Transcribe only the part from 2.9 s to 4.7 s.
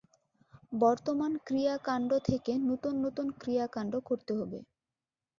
নূতন ক্রিয়াকাণ্ড করতে হবে।